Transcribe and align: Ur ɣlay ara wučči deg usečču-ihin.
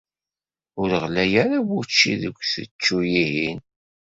Ur 0.81 0.89
ɣlay 1.03 1.33
ara 1.43 1.57
wučči 1.67 2.13
deg 2.21 2.35
usečču-ihin. 2.41 3.59